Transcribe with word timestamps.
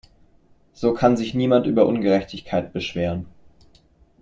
So 0.73 0.95
kann 0.95 1.15
sich 1.15 1.35
niemand 1.35 1.67
über 1.67 1.85
Ungerechtigkeit 1.85 2.73
beschweren. 2.73 3.27